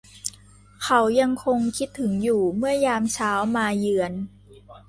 [0.83, 4.13] เขายังคงคิดถึงอยู่เมื่อยามเช้ามาเยือน